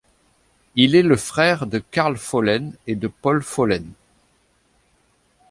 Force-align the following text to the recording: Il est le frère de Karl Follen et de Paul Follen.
Il 0.73 0.95
est 0.95 1.03
le 1.03 1.15
frère 1.15 1.67
de 1.67 1.77
Karl 1.77 2.17
Follen 2.17 2.73
et 2.87 2.95
de 2.95 3.07
Paul 3.07 3.43
Follen. 3.43 3.85